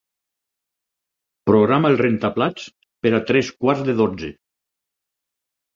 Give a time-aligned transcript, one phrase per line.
[1.51, 2.67] Programa el rentaplats
[3.05, 4.35] per a tres quarts de dotze.